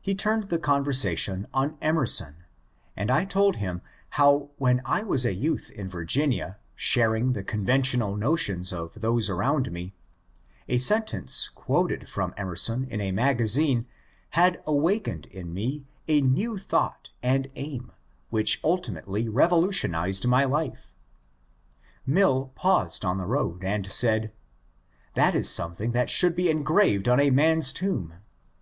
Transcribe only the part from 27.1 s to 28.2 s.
a man's tomb."